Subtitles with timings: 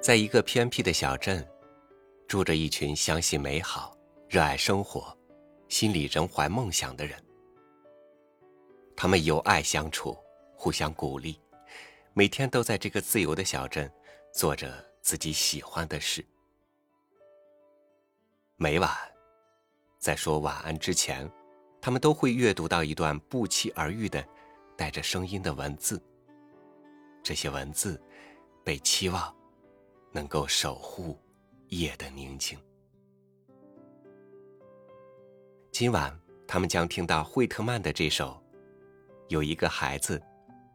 [0.00, 1.46] 在一个偏僻的小镇，
[2.26, 3.94] 住着一群相信美好、
[4.30, 5.14] 热爱生活、
[5.68, 7.22] 心里仍怀梦想的人。
[8.96, 10.16] 他们友爱相处，
[10.54, 11.38] 互相鼓励，
[12.14, 13.92] 每天都在这个自由的小镇
[14.32, 16.24] 做着自己喜欢的事。
[18.56, 18.90] 每晚，
[19.98, 21.30] 在说晚安之前，
[21.78, 24.26] 他们都会阅读到一段不期而遇的、
[24.78, 26.02] 带着声音的文字。
[27.22, 28.02] 这些文字
[28.64, 29.34] 被期望
[30.12, 31.18] 能够守护
[31.68, 32.58] 夜的宁静。
[35.72, 38.42] 今晚，他们将听到惠特曼的这首
[39.28, 40.20] 《有一个孩子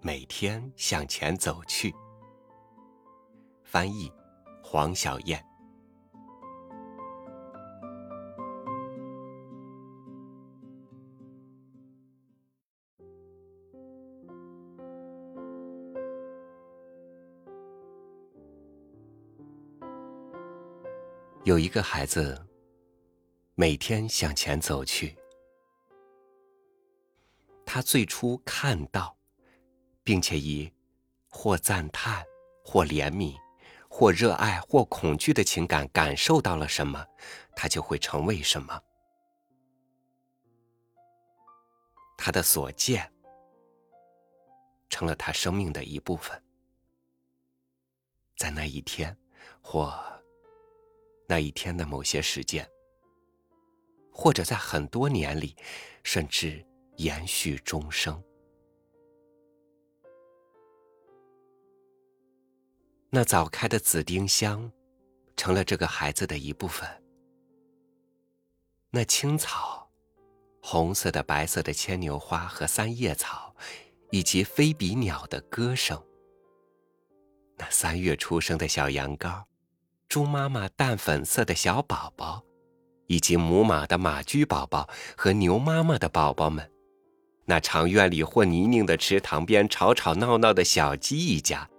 [0.00, 1.90] 每天向前走去》。
[3.64, 4.12] 翻译：
[4.62, 5.44] 黄小燕。
[21.44, 22.46] 有一个孩子，
[23.54, 25.16] 每天向前走去。
[27.64, 29.16] 他最初看到，
[30.04, 30.70] 并且以
[31.30, 32.22] 或赞叹、
[32.62, 33.34] 或怜悯、
[33.88, 37.06] 或热爱、或恐惧的情感感受到了什么，
[37.56, 38.78] 他就会成为什么。
[42.18, 43.10] 他的所见，
[44.90, 46.44] 成了他生命的一部分。
[48.36, 49.16] 在那一天，
[49.62, 50.19] 或。
[51.30, 52.68] 那一天的某些时间，
[54.12, 55.54] 或者在很多年里，
[56.02, 58.20] 甚至延续终生。
[63.10, 64.72] 那早开的紫丁香，
[65.36, 66.88] 成了这个孩子的一部分。
[68.90, 69.88] 那青草，
[70.60, 73.54] 红色的、白色的牵牛花和三叶草，
[74.10, 76.04] 以及飞比鸟的歌声。
[77.56, 79.49] 那三月出生的小羊羔。
[80.10, 82.42] 猪妈妈淡粉色的小宝宝，
[83.06, 86.68] 以及母马的马驹宝宝和牛妈妈的宝宝们，
[87.44, 91.70] 那长院里或泥泞的池塘边吵吵闹闹的小鸡一家，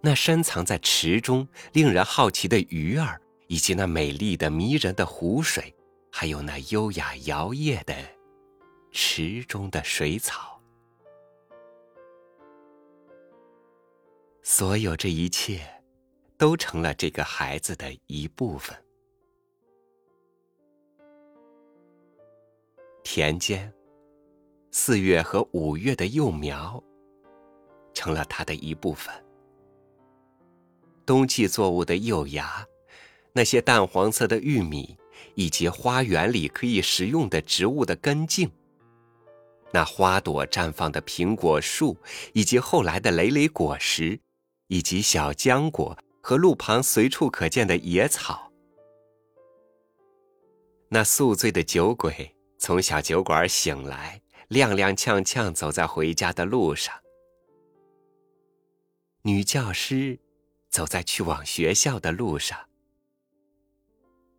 [0.00, 5.74] 那深藏在池中令人好奇的鱼儿，以及那美丽的迷人的湖水，
[6.12, 7.92] 还有那优雅摇曳的
[8.92, 10.60] 池中的水草，
[14.44, 15.81] 所有这一切。
[16.42, 18.76] 都成了这个孩子的一部分。
[23.04, 23.72] 田间，
[24.72, 26.82] 四月和五月的幼苗，
[27.94, 29.14] 成了他的一部分。
[31.06, 32.66] 冬季作物的幼芽，
[33.32, 34.98] 那些淡黄色的玉米，
[35.36, 38.50] 以及花园里可以食用的植物的根茎，
[39.72, 41.96] 那花朵绽放的苹果树，
[42.32, 44.18] 以及后来的累累果实，
[44.66, 45.96] 以及小浆果。
[46.22, 48.52] 和路旁随处可见的野草，
[50.88, 56.94] 那宿醉的酒鬼从小酒馆醒来，踉踉跄跄走在回家的路上；
[59.22, 60.20] 女教师
[60.70, 62.56] 走在去往学校的路上；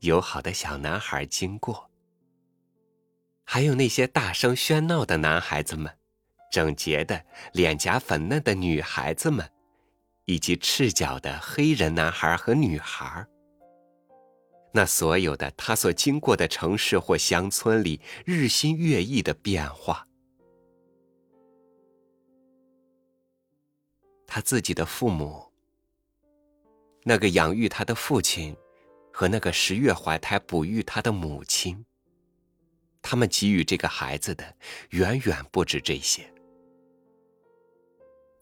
[0.00, 1.90] 友好的小男孩经过，
[3.42, 5.98] 还有那些大声喧闹的男孩子们，
[6.52, 9.51] 整洁的脸颊粉嫩的女孩子们。
[10.32, 13.26] 以及赤脚的黑人男孩和女孩，
[14.72, 20.08] 那所有的他所经过的城市或乡村里日新月异的变化，
[24.26, 25.52] 他自己的父母，
[27.04, 28.56] 那个养育他的父亲，
[29.12, 31.84] 和那个十月怀胎哺育他的母亲，
[33.02, 34.56] 他们给予这个孩子的
[34.92, 36.32] 远远不止这些。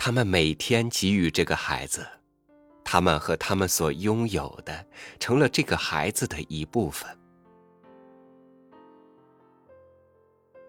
[0.02, 2.08] 他们每天给予这个孩子，
[2.82, 4.86] 他们和他们所拥有的，
[5.18, 7.06] 成了这个孩子的一部分。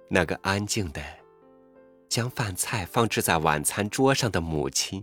[0.09, 1.01] 那个安静的，
[2.09, 5.01] 将饭菜放置在晚餐桌上的母亲，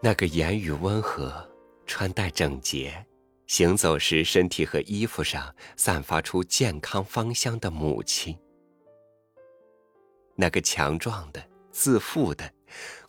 [0.00, 1.46] 那个言语温和、
[1.84, 3.04] 穿戴整洁、
[3.46, 8.34] 行走时身体和衣服上散发出健康芳香的母亲，
[10.34, 12.50] 那个强壮的、自负的。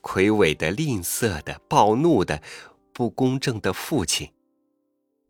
[0.02, 2.42] 魁伟的、吝啬的、暴怒的、
[2.92, 4.34] 不公正的父亲，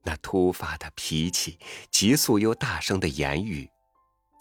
[0.04, 1.60] 那突发的脾气、
[1.92, 3.70] 急速又大声的言语、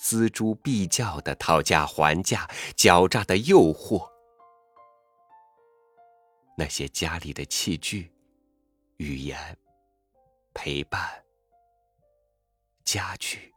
[0.00, 4.08] 锱铢必较的讨价还价、狡诈的诱惑，
[6.56, 8.10] 那些家里的器具、
[8.96, 9.56] 语言、
[10.52, 11.22] 陪伴、
[12.84, 13.54] 家具，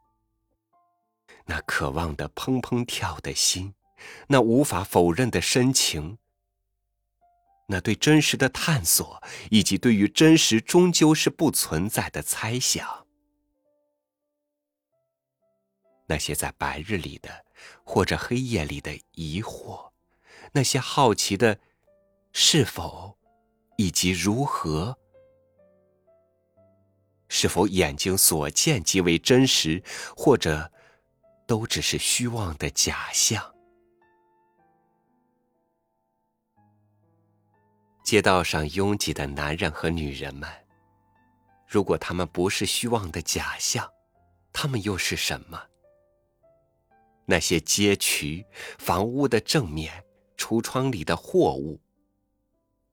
[1.44, 3.74] 那渴望的砰砰跳的心，
[4.28, 6.18] 那无法否认的深情。
[7.66, 9.20] 那对真实的探索，
[9.50, 13.06] 以及对于真实终究是不存在的猜想。
[16.08, 17.44] 那些在白日里的，
[17.82, 19.90] 或者黑夜里的疑惑，
[20.52, 21.58] 那些好奇的
[22.32, 23.18] 是否，
[23.76, 24.96] 以及如何，
[27.28, 29.82] 是否眼睛所见即为真实，
[30.16, 30.70] 或者
[31.48, 33.55] 都只是虚妄的假象？
[38.06, 40.48] 街道上拥挤的男人和女人们，
[41.66, 43.84] 如果他们不是虚妄的假象，
[44.52, 45.60] 他们又是什么？
[47.24, 48.46] 那些街渠、
[48.78, 50.04] 房屋的正面、
[50.36, 51.80] 橱窗里的货物、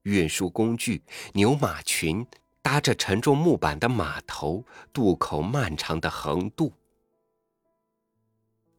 [0.01, 2.25] 运输工具、牛马群、
[2.63, 6.73] 搭着沉重木板的码头、渡口漫长的横渡、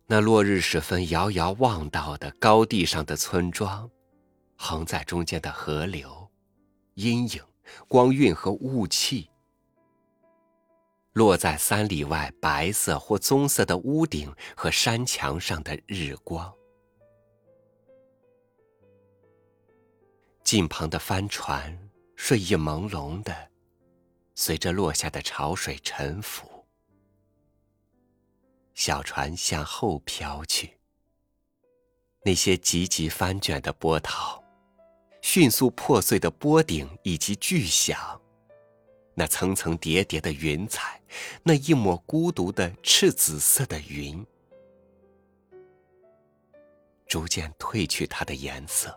[0.09, 3.89] 那落日时分遥遥望到的高地上的村庄、
[4.57, 6.24] 横在中间的河流。
[6.95, 7.43] 阴影、
[7.89, 9.29] 光晕和雾气，
[11.13, 16.55] 落在三里外白色或棕色的屋顶和山墙上的日光，
[20.45, 23.51] 近旁的帆船睡意朦胧的，
[24.37, 26.65] 随着落下的潮水沉浮，
[28.75, 30.79] 小船向后飘去，
[32.25, 34.44] 那些急急翻卷的波涛。
[35.25, 38.21] 迅速破碎的波顶以及巨响，
[39.15, 41.01] 那层层叠叠的云彩，
[41.43, 44.25] 那一抹孤独的赤紫色的云，
[47.09, 48.95] 逐渐褪去它的颜色，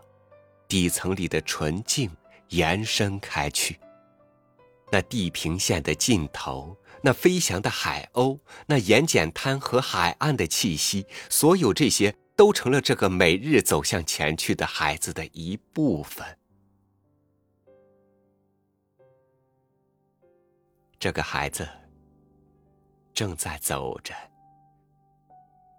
[0.68, 2.14] 底层里的纯净
[2.50, 3.80] 延伸开去。
[4.92, 12.14] 那地平线的尽头，那飞翔的海鸥，那盐碱滩和海岸的气息，所有这些。
[12.38, 16.24] 都成了这个每日走向前去的孩子的一部分。
[21.00, 21.68] 这个孩子
[23.12, 24.14] 正在走着，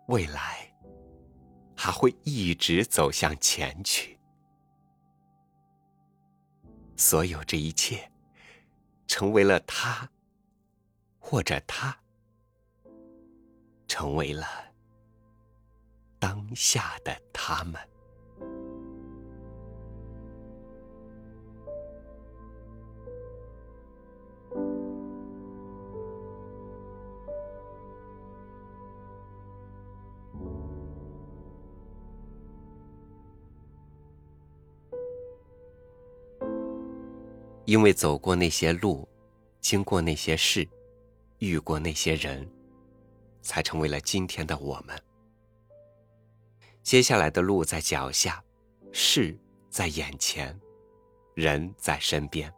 [0.09, 0.69] 未来
[1.77, 4.19] 还会一直走向前去。
[6.97, 8.11] 所有这一切，
[9.07, 10.09] 成为了他，
[11.19, 11.97] 或者他，
[13.88, 14.69] 成为了。
[16.55, 17.79] 下的他们，
[37.65, 39.07] 因为走过那些路，
[39.61, 40.67] 经过那些事，
[41.37, 42.49] 遇过那些人，
[43.43, 45.08] 才成为了今天的我们。
[46.89, 48.44] 接下来的路在脚下，
[48.91, 49.38] 事
[49.69, 50.59] 在眼前，
[51.36, 52.51] 人在身边。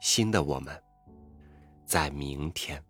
[0.00, 0.80] 新的我们，
[1.84, 2.80] 在明天。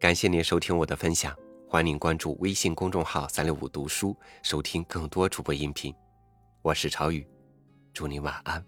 [0.00, 1.32] 感谢您收听我的分享，
[1.68, 5.94] 欢迎关注微信公众号“三六五读书”，收听更多主播音频。
[6.60, 7.24] 我是朝雨，
[7.92, 8.66] 祝您晚安，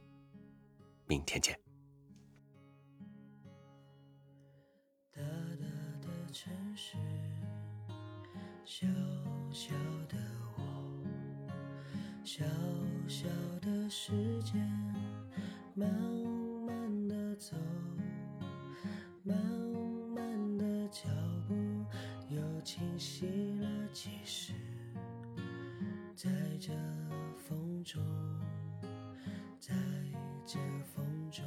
[1.08, 1.58] 明天见。
[5.12, 5.26] 大大
[6.06, 6.94] 的城市
[8.70, 8.87] 小
[9.50, 9.75] 小
[10.11, 10.19] 的
[10.59, 10.62] 我，
[12.22, 12.44] 小
[13.08, 13.27] 小
[13.63, 14.60] 的时间，
[15.72, 15.91] 慢
[16.67, 17.56] 慢的走，
[19.22, 19.34] 慢
[20.15, 21.08] 慢的脚
[21.48, 21.55] 步
[22.29, 23.27] 又清晰
[23.58, 24.53] 了几时，
[26.15, 26.70] 在这
[27.39, 28.03] 风中，
[29.58, 29.75] 在
[30.44, 31.43] 这风中，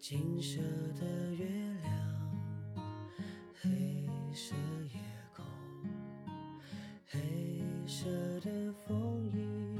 [0.00, 0.60] 金色
[0.98, 1.69] 的月。
[4.42, 4.56] 色
[4.94, 4.98] 夜
[5.36, 5.44] 空，
[7.10, 8.08] 黑色
[8.40, 9.78] 的风衣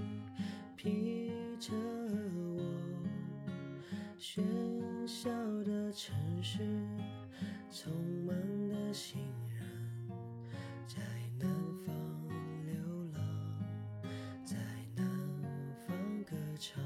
[0.76, 1.73] 披着
[2.35, 2.61] 我，
[4.19, 4.43] 喧
[5.07, 5.31] 嚣
[5.64, 6.59] 的城市，
[7.71, 7.88] 匆
[8.26, 8.37] 忙
[8.69, 9.67] 的行人，
[10.87, 10.99] 在
[11.38, 11.49] 南
[11.87, 11.97] 方
[12.67, 12.75] 流
[13.14, 13.19] 浪，
[14.45, 14.57] 在
[14.95, 15.07] 南
[15.87, 16.85] 方歌唱。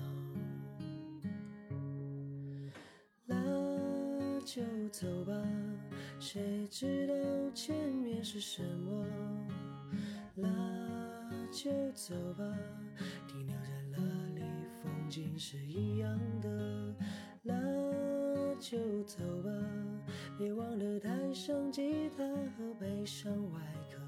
[3.26, 5.35] 那就走吧。
[6.18, 7.14] 谁知道
[7.52, 9.06] 前面是什么？
[10.35, 10.49] 那
[11.52, 12.44] 就走吧，
[13.28, 13.99] 停留在那
[14.35, 14.42] 里，
[14.83, 16.94] 风景是一样的。
[17.42, 17.54] 那
[18.59, 19.50] 就走吧，
[20.38, 24.04] 别忘了带上吉他和悲伤外壳。